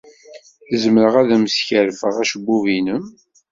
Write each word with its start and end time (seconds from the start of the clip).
Zemreɣ 0.81 1.13
ad 1.21 1.29
am-skerfeɣ 1.35 2.15
acebbub-nnem? 2.23 3.03